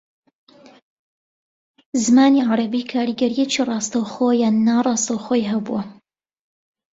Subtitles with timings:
[2.05, 5.81] زمانی عەرەبی کاریگەرییەکی ڕاستەوخۆ یان ناڕاستەوخۆیی ھەبووە